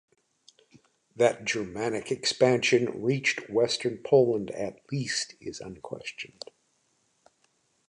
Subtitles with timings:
[1.15, 6.43] That Germanic expansion reached western Poland at least is unquestioned.